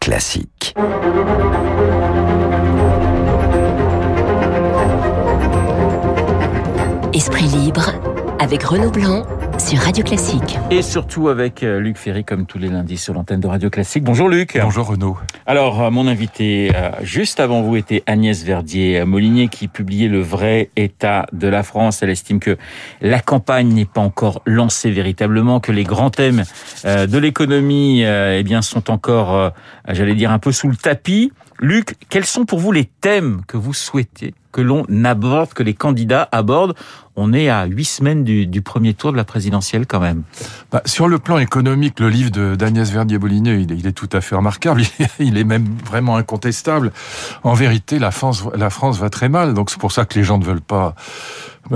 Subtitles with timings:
[0.00, 0.74] Classique.
[7.14, 7.92] Esprit libre
[8.40, 9.24] avec Renaud Blanc
[9.58, 10.58] sur Radio Classique.
[10.70, 14.04] Et surtout avec euh, Luc Ferry, comme tous les lundis sur l'antenne de Radio Classique.
[14.04, 14.58] Bonjour Luc.
[14.60, 15.16] Bonjour Renaud.
[15.46, 20.70] Alors, euh, mon invité, euh, juste avant vous, était Agnès Verdier-Molinier qui publiait Le vrai
[20.76, 22.02] état de la France.
[22.02, 22.56] Elle estime que
[23.00, 26.44] la campagne n'est pas encore lancée véritablement, que les grands thèmes
[26.84, 29.52] de l'économie eh bien, sont encore,
[29.88, 31.32] j'allais dire, un peu sous le tapis.
[31.60, 35.74] Luc, quels sont pour vous les thèmes que vous souhaitez que l'on aborde, que les
[35.74, 36.74] candidats abordent
[37.16, 40.22] on est à huit semaines du, premier tour de la présidentielle quand même.
[40.70, 44.82] Bah, sur le plan économique, le livre d'Agnès Verdier-Bollinet, il, est tout à fait remarquable.
[45.18, 46.92] Il est même vraiment incontestable.
[47.42, 49.54] En vérité, la France, la France va très mal.
[49.54, 50.94] Donc c'est pour ça que les gens ne veulent pas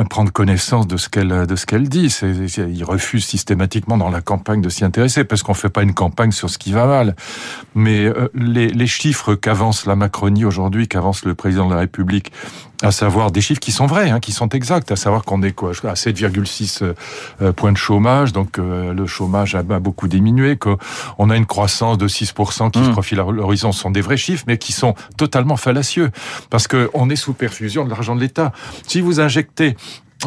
[0.09, 2.15] prendre connaissance de ce qu'elle de ce qu'elle dit.
[2.59, 6.33] Ils refusent systématiquement dans la campagne de s'y intéresser parce qu'on fait pas une campagne
[6.33, 7.17] sur ce qui va mal.
[7.75, 12.31] Mais euh, les, les chiffres qu'avance la Macronie aujourd'hui, qu'avance le président de la République,
[12.83, 15.53] à savoir des chiffres qui sont vrais, hein, qui sont exacts, à savoir qu'on est
[15.53, 16.83] quoi à 7,6
[17.43, 21.99] euh, points de chômage, donc euh, le chômage a, beaucoup diminué, qu'on a une croissance
[21.99, 22.93] de 6% qui se mmh.
[22.93, 26.11] profile à l'horizon, sont des vrais chiffres, mais qui sont totalement fallacieux,
[26.49, 28.53] parce qu'on est sous perfusion de l'argent de l'État.
[28.87, 29.77] Si vous injectez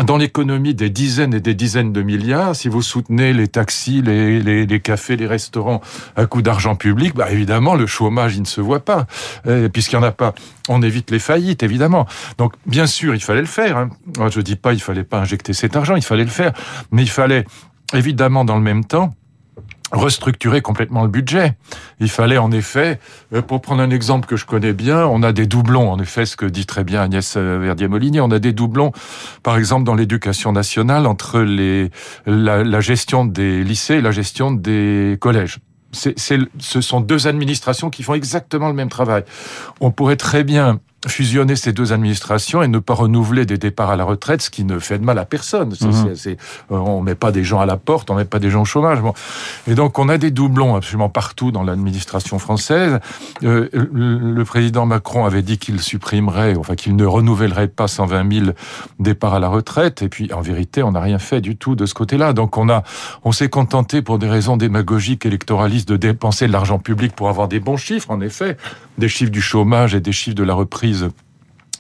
[0.02, 4.40] dans l'économie des dizaines et des dizaines de milliards, si vous soutenez les taxis, les,
[4.40, 5.82] les, les cafés, les restaurants
[6.16, 9.06] à coup d'argent public, bah évidemment le chômage il ne se voit pas,
[9.72, 10.34] puisqu'il n'y en a pas.
[10.68, 12.08] On évite les faillites évidemment.
[12.38, 13.78] Donc bien sûr il fallait le faire.
[13.78, 13.90] Hein.
[14.30, 16.54] Je dis pas il fallait pas injecter cet argent, il fallait le faire,
[16.92, 17.46] mais il fallait
[17.94, 19.14] évidemment dans le même temps
[19.94, 21.54] restructurer complètement le budget.
[22.00, 23.00] Il fallait en effet,
[23.34, 26.26] euh, pour prendre un exemple que je connais bien, on a des doublons, en effet,
[26.26, 28.92] ce que dit très bien Agnès Verdier-Molinier, on a des doublons,
[29.44, 31.92] par exemple, dans l'éducation nationale, entre les,
[32.26, 35.60] la, la gestion des lycées et la gestion des collèges.
[35.94, 39.24] Ce sont deux administrations qui font exactement le même travail.
[39.80, 43.96] On pourrait très bien fusionner ces deux administrations et ne pas renouveler des départs à
[43.96, 45.74] la retraite, ce qui ne fait de mal à personne.
[45.82, 46.14] Mhm.
[46.28, 46.36] Euh,
[46.70, 49.02] on met pas des gens à la porte, on met pas des gens au chômage.
[49.02, 49.14] Bon.
[49.68, 53.00] Et donc on a des doublons absolument partout dans l'administration française.
[53.44, 58.52] Euh, le président Macron avait dit qu'il supprimerait, enfin qu'il ne renouvellerait pas 120 000
[59.00, 60.02] départs à la retraite.
[60.02, 62.34] Et puis en vérité, on n'a rien fait du tout de ce côté-là.
[62.34, 62.84] Donc on a,
[63.24, 67.48] on s'est contenté pour des raisons démagogiques électoralistes de dépenser de l'argent public pour avoir
[67.48, 68.12] des bons chiffres.
[68.12, 68.58] En effet,
[68.98, 70.93] des chiffres du chômage et des chiffres de la reprise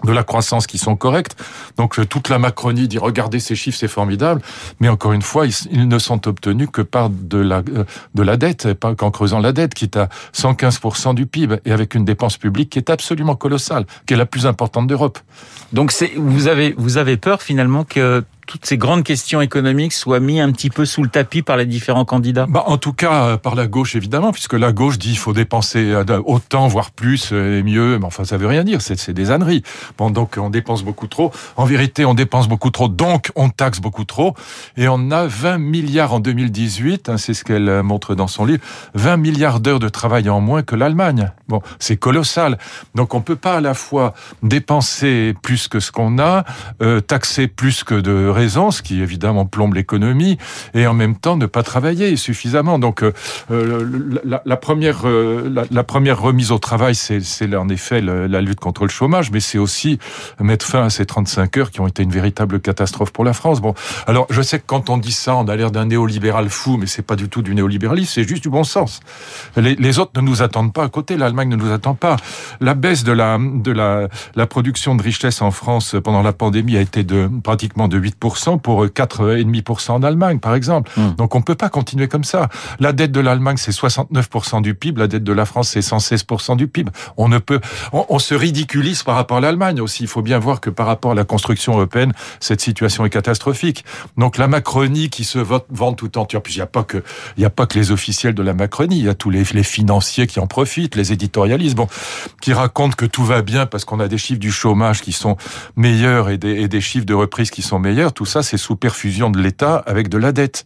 [0.03, 1.41] de la croissance qui sont correctes.
[1.77, 4.41] Donc euh, toute la Macronie dit regardez ces chiffres, c'est formidable.
[4.79, 8.37] Mais encore une fois, ils, ne sont obtenus que par de la, euh, de la
[8.37, 12.05] dette, pas qu'en creusant la dette, qui est à 115% du PIB, et avec une
[12.05, 15.19] dépense publique qui est absolument colossale, qui est la plus importante d'Europe.
[15.71, 20.41] Donc vous avez, vous avez peur finalement que toutes ces grandes questions économiques soient mises
[20.41, 23.37] un petit peu sous le tapis par les différents candidats bah, En tout cas, euh,
[23.37, 27.29] par la gauche, évidemment, puisque la gauche dit qu'il faut dépenser euh, autant, voire plus
[27.31, 27.99] euh, et mieux.
[27.99, 29.63] Mais enfin, ça veut rien dire, c'est des âneries.
[29.97, 31.31] Bon, donc on dépense beaucoup trop.
[31.55, 34.35] En vérité, on dépense beaucoup trop, donc on taxe beaucoup trop.
[34.77, 38.61] Et on a 20 milliards en 2018, hein, c'est ce qu'elle montre dans son livre,
[38.95, 41.31] 20 milliards d'heures de travail en moins que l'Allemagne.
[41.47, 42.57] Bon, c'est colossal.
[42.95, 46.43] Donc on peut pas à la fois dépenser plus que ce qu'on a,
[47.07, 50.37] taxer plus que de raison, ce qui évidemment plombe l'économie,
[50.73, 52.79] et en même temps ne pas travailler suffisamment.
[52.79, 53.13] Donc euh,
[53.51, 58.83] euh, la, première, euh, la, première remise au travail, c'est en effet la lutte contre
[58.83, 59.99] le chômage, mais c'est aussi
[60.39, 63.61] mettre fin à ces 35 heures qui ont été une véritable catastrophe pour la France.
[63.61, 63.73] Bon,
[64.07, 66.87] alors je sais que quand on dit ça, on a l'air d'un néolibéral fou, mais
[66.87, 68.99] c'est pas du tout du néolibéralisme, c'est juste du bon sens.
[69.57, 72.15] Les, autres ne nous attendent pas à côté, l'Allemagne ne nous attend pas.
[72.59, 76.77] La baisse de la de la, la production de richesse en France pendant la pandémie
[76.77, 78.15] a été de pratiquement de 8
[78.57, 80.91] pour 4,5% en Allemagne, par exemple.
[80.95, 81.15] Hmm.
[81.17, 82.49] Donc on peut pas continuer comme ça.
[82.79, 84.99] La dette de l'Allemagne, c'est 69% du PIB.
[84.99, 86.91] La dette de la France, c'est 116% du PIB.
[87.17, 87.59] On ne peut,
[87.91, 90.03] on, se ridiculise par rapport à l'Allemagne aussi.
[90.03, 93.83] Il faut bien voir que par rapport à la construction européenne, cette situation est catastrophique.
[94.17, 96.41] Donc la Macronie qui se vante tout entière.
[96.41, 97.03] Puis il n'y a pas que,
[97.37, 98.99] il y a pas que les officiels de la Macronie.
[98.99, 101.87] Il y a tous les, les financiers qui en profitent, les éditorialistes, bon,
[102.41, 105.35] qui racontent que tout va bien parce qu'on a des chiffres du chômage qui sont
[105.75, 108.75] meilleurs et des, et des chiffres de reprise qui sont meilleurs tout ça, c'est sous
[108.75, 110.65] perfusion de l'État avec de la dette.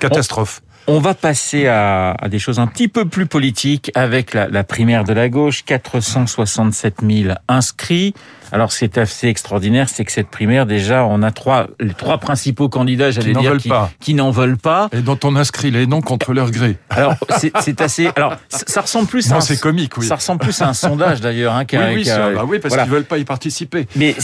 [0.00, 0.62] Catastrophe.
[0.88, 5.12] On va passer à, des choses un petit peu plus politiques avec la, primaire de
[5.12, 5.64] la gauche.
[5.64, 8.14] 467 000 inscrits.
[8.52, 11.94] Alors, ce qui est assez extraordinaire, c'est que cette primaire, déjà, on a trois, les
[11.94, 13.90] trois principaux candidats, j'allais dire, veulent qui, pas.
[14.00, 14.88] qui n'en veulent pas.
[14.92, 16.76] Et dont on inscrit les noms contre leur gré.
[16.90, 18.08] Alors, c'est c'est assez.
[18.16, 19.34] Alors, ça ressemble plus à.
[19.34, 20.06] Non, un- c'est comique, oui.
[20.06, 22.84] Ça ressemble plus à un sondage d'ailleurs, hein, Oui, oui, ça, bah oui, parce voilà.
[22.84, 23.86] qu'ils veulent pas y participer.
[23.96, 24.14] Mais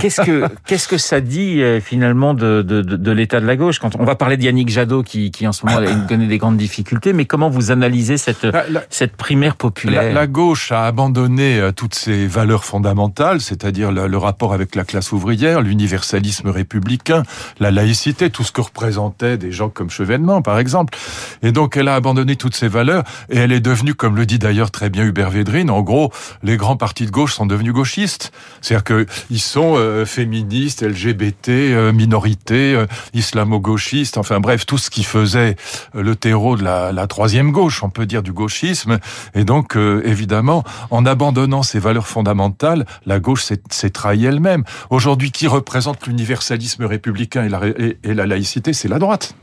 [0.00, 3.78] qu'est-ce que qu'est-ce que ça dit euh, finalement de, de, l'état de la gauche?
[3.78, 6.56] Quand on va parler de Yannick Jadot qui, qui en ce moment connaît des grandes
[6.56, 10.02] difficultés, mais comment vous analysez cette La- la- cette primaire populaire?
[10.04, 14.84] La, la gauche a abandonné euh, toutes ses valeurs fondamentales, c'est-à-dire le, rapport avec la
[14.84, 17.22] classe ouvrière, l'universalisme républicain,
[17.60, 20.98] la laïcité, tout ce que représentaient des gens comme Chevènement, par exemple.
[21.42, 24.38] Et donc, elle a abandonné toutes ces valeurs et elle est devenue, comme le dit
[24.38, 26.12] d'ailleurs très bien Hubert Védrine, en gros,
[26.42, 28.32] les grands partis de gauche sont devenus gauchistes.
[28.60, 34.90] C'est-à-dire que ils sont euh, féministes, LGBT, euh, minorités, euh, islamo-gauchistes, enfin bref, tout ce
[34.90, 35.56] qui faisait
[35.94, 38.98] euh, le terreau de la, la troisième gauche, on peut dire, du gauchisme.
[39.34, 44.64] Et donc, évidemment, en abandonnant ces valeurs fondamentales, la gauche s'est s'est trahie elle-même.
[44.90, 49.34] Aujourd'hui, qui représente l'universalisme républicain et la, et, et la laïcité, c'est la droite.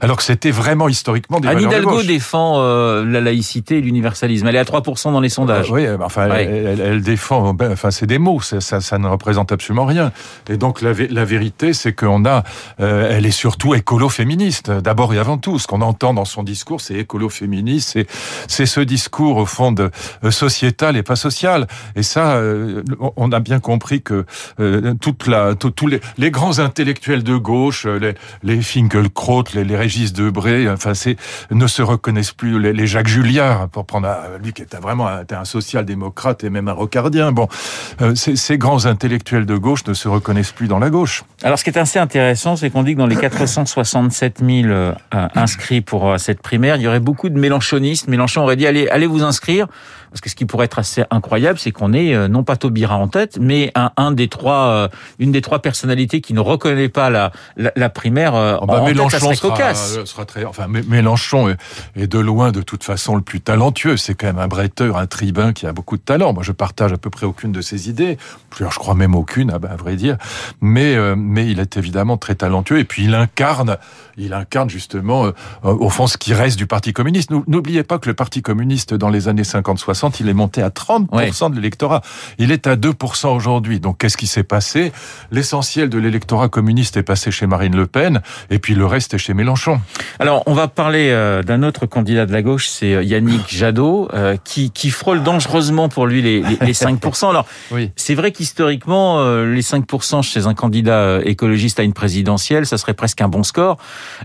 [0.00, 4.46] Alors que c'était vraiment historiquement des Anne de Hidalgo défend euh, la laïcité et l'universalisme.
[4.46, 5.70] Elle est à 3% dans les sondages.
[5.70, 6.44] Euh, oui, enfin, Ouais.
[6.44, 7.52] elle, elle- elle défend.
[7.54, 8.40] ben, enfin, c'est des mots.
[8.40, 10.12] Ça, ça, ça ne représente absolument rien.
[10.48, 12.44] Et donc, la, vé- la vérité, c'est qu'on a.
[12.80, 14.70] euh, elle est surtout écolo-féministe.
[14.70, 17.90] D'abord et avant tout, ce qu'on entend dans son discours, c'est écolo-féministe.
[17.92, 18.06] C'est,
[18.46, 19.90] c'est ce discours au fond de
[20.24, 21.66] euh, sociétal et pas social.
[21.96, 22.40] Et ça,
[23.16, 24.24] on- a bien compris que
[25.00, 29.76] toute la, tout- tous les, les grands intellectuels de gauche, les, les Finkielkraut, les, les
[29.76, 31.16] Régis Debré, enfin, c'est
[31.50, 32.60] ne se reconnaissent plus.
[32.60, 36.72] Les, Jacques Julliard, pour prendre un- lui qui était vraiment un, social-démocrate et même un
[36.72, 37.32] rocardien.
[37.32, 37.48] Bon,
[38.00, 41.24] euh, ces grands intellectuels de gauche ne se reconnaissent plus dans la gauche.
[41.44, 44.92] Alors, ce qui est assez intéressant, c'est qu'on dit que dans les 467 000 euh,
[45.12, 48.08] inscrits pour euh, cette primaire, il y aurait beaucoup de mélanchonistes.
[48.08, 49.66] Mélenchon aurait dit allez, allez vous inscrire.
[50.10, 52.96] Parce que ce qui pourrait être assez incroyable, c'est qu'on ait euh, non pas Taubira
[52.96, 54.88] en tête, mais un, un des trois,
[55.18, 58.86] une des trois personnalités qui ne reconnaît pas la, la, la primaire Ah bah, en
[58.86, 60.02] tête, Mélenchon serait sera, cocasse.
[60.06, 60.44] sera très.
[60.46, 61.50] Enfin, Mé- Mélenchon
[61.94, 63.98] est, de loin, de toute façon, le plus talentueux.
[63.98, 66.32] C'est quand même un bretteur, un tribun qui a beaucoup de talent.
[66.32, 68.16] Moi, je partage à peu près aucune de ses idées.
[68.58, 70.16] Je crois même aucune, à, à vrai dire.
[70.62, 72.78] Mais, euh, mais il est évidemment très talentueux.
[72.78, 73.76] Et puis, il incarne,
[74.16, 75.32] il incarne justement, euh,
[75.62, 77.30] au fond, ce qui reste du Parti communiste.
[77.30, 80.70] Nou- N'oubliez pas que le Parti communiste, dans les années 50-60, il est monté à
[80.70, 82.00] 30% de l'électorat.
[82.38, 83.78] Il est à 2% aujourd'hui.
[83.80, 84.92] Donc, qu'est-ce qui s'est passé?
[85.30, 89.18] L'essentiel de l'électorat communiste est passé chez Marine Le Pen, et puis le reste est
[89.18, 89.80] chez Mélenchon.
[90.18, 94.08] Alors, on va parler euh, d'un autre candidat de la gauche, c'est euh, Yannick Jadot,
[94.14, 97.28] euh, qui, qui frôle dangereusement pour lui les, les, les 5%.
[97.30, 97.90] Alors, Oui.
[97.96, 103.20] c'est vrai qu'historiquement, les 5% chez un candidat écologiste à une présidentielle, ça serait presque
[103.20, 103.76] un bon score.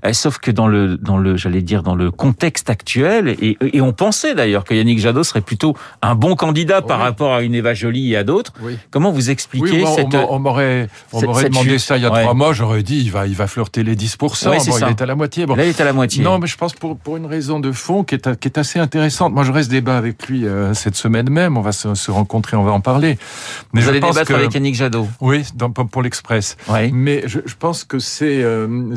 [0.06, 3.81] Euh, Sauf que dans le, dans le, j'allais dire, dans le contexte actuel, et, et
[3.81, 7.56] on pensait d'ailleurs que Yannick Jadot serait plutôt un bon candidat par rapport à une
[7.56, 8.54] Eva Joly et à d'autres.
[8.62, 8.78] Oui.
[8.92, 10.16] Comment vous expliquez Oui, on- cette...
[10.16, 11.80] on, m'aurait, demandé chute.
[11.80, 12.22] ça il y a Ouais.
[12.22, 14.50] trois mois, j'aurais dit il va, il va flirter les 10%.
[14.50, 15.45] Ouais, c'est bon, il est à la moitié.
[15.45, 15.56] Bon.
[15.56, 16.24] Là, il est à la moitié.
[16.24, 18.80] Non, mais je pense pour, pour une raison de fond qui est, qui est assez
[18.80, 19.34] intéressante.
[19.34, 21.57] Moi, je reste débat avec lui euh, cette semaine même.
[21.57, 23.18] On va se, se rencontrer, on va en parler.
[23.74, 25.07] Mais vous je allez pense débattre que- avec Yannick Jadot.
[25.22, 26.56] Oui, dans, pour pour l'Express.
[26.69, 26.82] Ouais.
[26.91, 28.95] Mais je, je pense que c'est euh,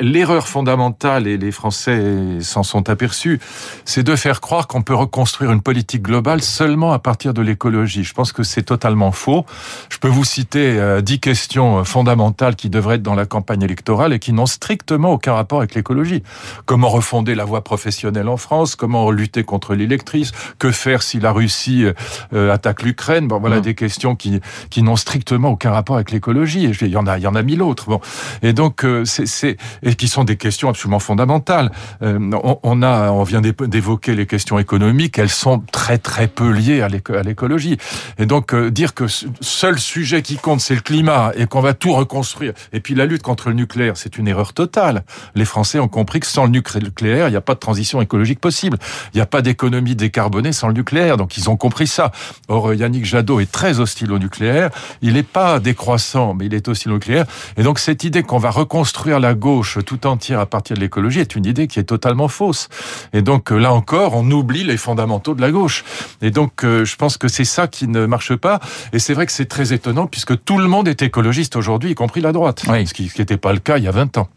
[0.00, 3.40] l'erreur fondamentale, et les Français s'en sont aperçus,
[3.84, 8.04] c'est de faire croire qu'on peut reconstruire une politique globale seulement à partir de l'écologie.
[8.04, 9.44] Je pense que c'est totalement faux.
[9.90, 14.12] Je peux vous citer euh, dix questions fondamentales qui devraient être dans la campagne électorale
[14.12, 16.22] et qui n'ont strictement aucun rapport avec l'écologie.
[16.64, 18.76] Comment refonder la voie professionnelle en France?
[18.76, 20.32] Comment lutter contre l'électrice?
[20.58, 21.84] Que faire si la Russie
[22.32, 23.28] euh, attaque l'Ukraine?
[23.28, 23.62] Bon, voilà Mhm.
[23.62, 24.40] des questions qui
[24.70, 26.64] qui n'ont strictement aucun rapport avec l'écologie.
[26.80, 27.86] Il y en a, il y en a mille autres.
[27.90, 28.00] Bon,
[28.42, 31.70] et donc euh, c'est et qui sont des questions absolument fondamentales.
[32.02, 35.18] Euh, on, on a, on vient d'é- d'évoquer les questions économiques.
[35.18, 37.76] Elles sont très très peu liées à l'éco- à l'écologie.
[38.18, 39.06] Et donc euh, dire que
[39.40, 42.52] seul sujet qui compte c'est le climat et qu'on va tout reconstruire.
[42.72, 45.04] Et puis la lutte contre le nucléaire, c'est une erreur totale.
[45.34, 48.40] Les Français ont compris que sans le nucléaire, il n'y a pas de transition écologique
[48.40, 48.78] possible.
[49.12, 51.16] Il n'y a pas d'économie décarbonée sans le nucléaire.
[51.16, 52.12] Donc ils ont compris ça.
[52.48, 54.70] Or euh, Yannick Jadot est très hostile au nucléaire.
[55.02, 57.07] Il n'est pas décroissant, mais il est hostile au nucléaire.
[57.56, 61.20] Et donc cette idée qu'on va reconstruire la gauche tout entière à partir de l'écologie
[61.20, 62.68] est une idée qui est totalement fausse.
[63.12, 65.84] Et donc euh, là encore, on oublie les fondamentaux de la gauche.
[66.22, 68.60] Et donc euh, je pense que c'est ça qui ne marche pas.
[68.92, 71.94] Et c'est vrai que c'est très étonnant puisque tout le monde est écologiste aujourd'hui, y
[71.94, 72.64] compris la droite.
[72.68, 72.86] Oui.
[72.86, 74.28] Ce qui n'était pas le cas il y a 20 ans.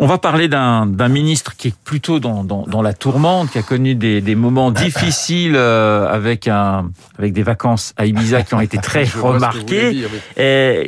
[0.00, 3.62] On va parler d'un ministre qui est plutôt dans, dans, dans, la tourmente, qui a
[3.62, 8.60] connu des, des moments difficiles euh, avec, un, avec des vacances à Ibiza qui ont
[8.60, 10.04] été très remarquées.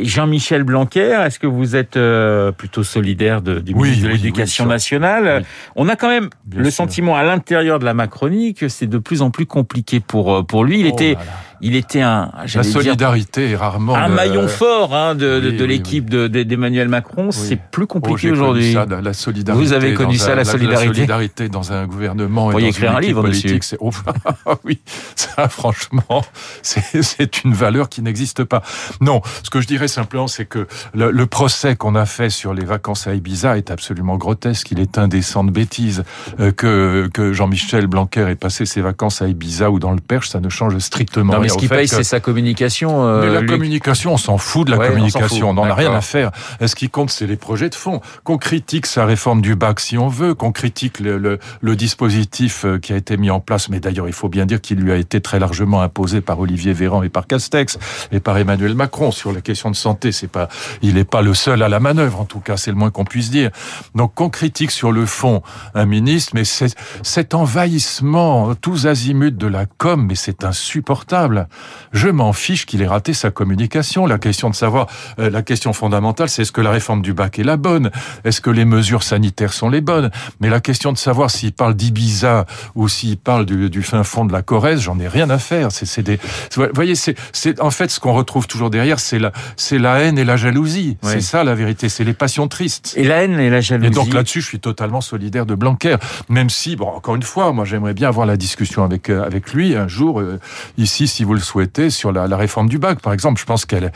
[0.03, 5.45] Jean-Michel Blanquer, est-ce que vous êtes euh, plutôt solidaire de, du ministre de l'Éducation nationale?
[5.75, 9.23] On a quand même le sentiment à l'intérieur de la Macronie que c'est de plus
[9.23, 10.81] en plus compliqué pour, euh, pour lui.
[10.81, 11.17] Il oh était
[11.61, 12.31] il était un.
[12.55, 17.31] La solidarité est rarement un maillon fort hein, de, de, l'équipe d'Emmanuel Macron.
[17.31, 18.75] C'est plus compliqué oh, aujourd'hui.
[18.75, 19.65] La solidarité.
[19.65, 20.87] Vous avez connu ça, la, solidarité.
[20.87, 22.47] La solidarité dans un gouvernement.
[22.47, 23.77] Vous pourriez écrire un livre politique, dessus.
[23.81, 23.91] Oh,
[24.65, 24.81] oui,
[25.15, 26.25] ça, franchement,
[26.63, 28.63] c'est une valeur qui n'existe pas.
[29.01, 32.55] Non, ce que je dirais simplement, c'est que le, le procès qu'on a fait sur
[32.55, 34.71] les vacances à Ibiza est absolument grotesque.
[34.71, 36.05] Il est indécent de bêtises
[36.39, 40.31] euh, que que Jean-Michel Blanquer ait passé ses vacances à Ibiza ou dans le Perche,
[40.31, 43.07] ça ne change strictement rien ce qui paye, c'est sa communication.
[43.07, 45.51] Euh, mais la communication, on s'en fout de la communication.
[45.51, 46.31] On n'en a rien à faire.
[46.65, 48.01] Ce qui compte, c'est les projets de fond.
[48.25, 52.65] Qu'on critique sa réforme du bac si on veut, qu'on critique le, le, le, dispositif
[52.65, 53.69] euh, qui a été mis en place.
[53.69, 56.73] Mais d'ailleurs, il faut bien dire qu'il lui a été très largement imposé par Olivier
[56.73, 57.79] Véran et par Castex
[58.13, 60.13] et par Emmanuel Macron sur la question de santé.
[60.13, 60.49] C'est pas,
[60.83, 62.21] il n'est pas le seul à la manœuvre.
[62.21, 63.51] En tout cas, c'est le moins qu'on puisse dire.
[63.95, 65.43] Donc, qu'on critique sur le fond
[65.75, 71.40] un ministre, mais cet envahissement tous azimuts de la com, mais c'est insupportable.
[71.93, 74.07] Je m'en fiche qu'il ait raté sa communication.
[74.07, 74.87] La question de savoir,
[75.19, 77.91] euh, la question fondamentale, c'est est-ce que la réforme du bac est la bonne?
[78.25, 80.11] Est-ce que les mesures sanitaires sont les bonnes?
[80.41, 84.33] Mais la question de savoir s'il parle d'Ibiza ou s'il parle du, fin fond de
[84.33, 85.73] la Corrèze, j'en ai rien à faire.
[85.73, 86.19] C'est des,
[86.55, 90.19] vous voyez, c'est en fait ce qu'on retrouve toujours derrière, c'est la, c'est la haine
[90.19, 90.97] et la jalousie.
[91.03, 91.89] C'est ça la vérité.
[91.89, 92.95] C'est les passions tristes.
[92.97, 93.89] Et la haine et la jalousie.
[93.89, 95.97] Et donc là-dessus, je suis totalement solidaire de Blanquer,
[96.29, 99.53] même si, bon, encore une fois, moi j'aimerais bien avoir la discussion avec euh, avec
[99.53, 100.39] lui un jour euh,
[100.79, 103.41] ici, si vous le souhaitez, sur la, la, réforme du bac, par exemple.
[103.41, 103.91] Je pense qu'il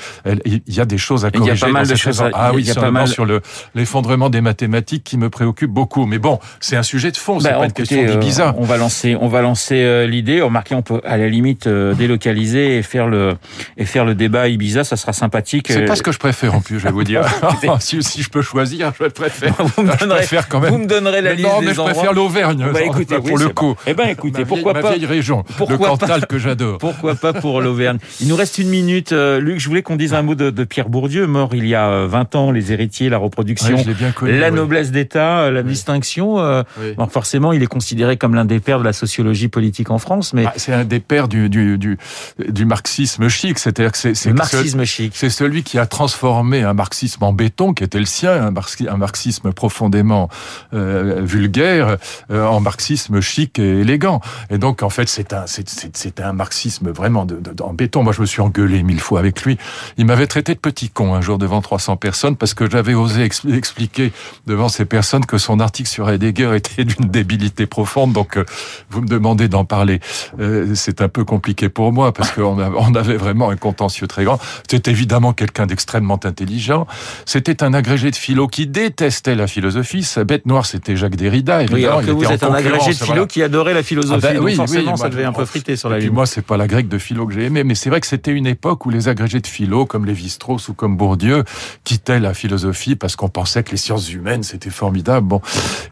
[0.66, 1.52] y a des choses à corriger.
[1.54, 2.24] Il y a pas mal de choses.
[2.32, 3.26] Ah oui, il y a pas mal sur
[3.74, 6.06] l'effondrement des mathématiques qui me préoccupe beaucoup.
[6.06, 7.40] Mais bon, c'est un sujet de fond.
[7.40, 8.48] C'est bah, pas une question d'Ibiza.
[8.48, 10.40] Euh, on va lancer, on va lancer euh, l'idée.
[10.40, 13.34] Remarquez, on peut à la limite euh, délocaliser et faire le
[13.76, 14.84] et faire le débat Ibiza.
[14.84, 15.66] Ça sera sympathique.
[15.68, 16.78] C'est pas ce que je préfère en plus.
[16.78, 17.22] Je vais vous dire.
[17.80, 19.54] si, si, je peux choisir, je préfère.
[19.58, 20.70] vous me donnerez, je préfère quand même.
[20.70, 22.66] Vous me donnerez la liste non, mais je préfère l'Auvergne.
[22.72, 23.74] Bah, écoutez, pour le coup.
[23.86, 26.78] Eh ben, écoutez, pourquoi pas ma vieille région, le Cantal que j'adore.
[26.78, 27.98] Pourquoi pas pour l'Auvergne.
[28.20, 29.12] Il nous reste une minute.
[29.12, 31.74] Euh, Luc, je voulais qu'on dise un mot de, de, Pierre Bourdieu, mort il y
[31.74, 33.76] a 20 euh, ans, les héritiers, la reproduction,
[34.22, 36.64] la noblesse d'État, euh, la distinction.
[37.10, 40.32] Forcément, il est considéré comme l'un des pères de la sociologie politique en France.
[40.32, 41.98] Mais ah, c'est un des pères du, du, du,
[42.48, 43.58] du marxisme chic.
[43.58, 44.14] C'est-à-dire que c'est
[44.84, 45.14] chic.
[45.16, 48.52] Celui qui a transformé un marxisme en béton, qui était le sien,
[48.88, 50.28] un, marxisme profondément
[50.72, 51.96] euh, vulgaire,
[52.30, 54.20] en marxisme chic et élégant.
[54.50, 58.02] Et donc, en fait, c'est un, c'est un marxisme vraiment de, de, en béton.
[58.02, 59.58] Moi, je me suis engueulé mille fois avec lui.
[59.98, 63.28] Il m'avait traité de petit con un jour devant 300 personnes parce que j'avais osé
[63.48, 64.12] expliquer
[64.46, 68.12] devant ces personnes que son article sur Heidegger était d'une débilité profonde.
[68.12, 68.44] Donc, euh,
[68.90, 70.00] vous me demandez d'en parler.
[70.40, 74.24] Euh, c'est un peu compliqué pour moi parce qu'on on avait vraiment un contentieux très
[74.24, 74.38] grand.
[74.68, 76.86] C'était évidemment quelqu'un d'extrêmement intelligent.
[77.26, 80.02] C'était un agrégé de philo qui détestait la philosophie.
[80.02, 81.62] Sa bête noire, c'était Jacques Derrida.
[81.62, 84.26] Évidemment, oui, que vous êtes un agrégé de philo qui adorait la philosophie.
[84.28, 86.10] Ah ben, oui, forcément, ça devait un peu friter sur la ligne.
[86.10, 88.30] Moi, c'est pas la grecque de philo que j'ai aimé, mais c'est vrai que c'était
[88.30, 91.44] une époque où les agrégés de philo, comme Lévi-Strauss ou comme Bourdieu,
[91.82, 95.26] quittaient la philosophie parce qu'on pensait que les sciences humaines, c'était formidable.
[95.26, 95.40] Bon.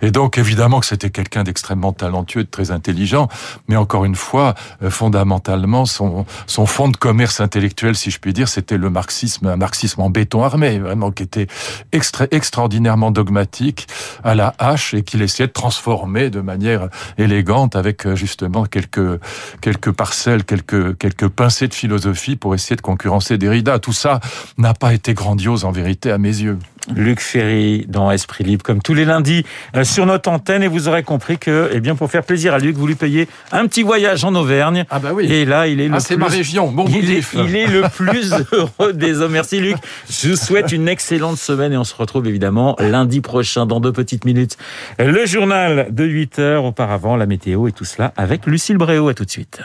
[0.00, 3.28] Et donc, évidemment que c'était quelqu'un d'extrêmement talentueux, de très intelligent,
[3.68, 8.32] mais encore une fois, euh, fondamentalement, son, son fond de commerce intellectuel, si je puis
[8.32, 11.48] dire, c'était le marxisme, un marxisme en béton armé, vraiment, qui était
[11.90, 13.88] extra, extraordinairement dogmatique,
[14.22, 19.20] à la hache, et qu'il essayait de transformer de manière élégante avec, euh, justement, quelques,
[19.60, 23.78] quelques parcelles, quelques, quelques pincées de philosophie pour essayer de concurrencer Derrida.
[23.78, 24.20] Tout ça
[24.58, 26.58] n'a pas été grandiose en vérité à mes yeux.
[26.94, 29.44] Luc Ferry dans Esprit Libre, comme tous les lundis
[29.76, 30.62] euh, sur notre antenne.
[30.62, 33.28] Et vous aurez compris que, eh bien, pour faire plaisir à Luc, vous lui payez
[33.52, 34.84] un petit voyage en Auvergne.
[34.90, 35.30] Ah bah oui.
[35.32, 36.70] Et là, il est le ah, c'est ma région.
[36.70, 39.32] Bon il, est, il est le plus heureux des hommes.
[39.32, 39.76] Merci Luc.
[40.10, 43.92] Je vous souhaite une excellente semaine et on se retrouve évidemment lundi prochain dans deux
[43.92, 44.56] petites minutes.
[44.98, 46.64] Le journal de 8 heures.
[46.64, 49.08] Auparavant, la météo et tout cela avec Lucille Bréau.
[49.08, 49.60] À tout de suite.